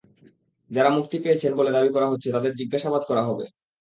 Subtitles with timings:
[0.71, 3.45] যাঁরা মুক্তি পেয়েছেন বলে দাবি করা হচ্ছে, তাঁদের জিজ্ঞাসাবাদ করা হবে।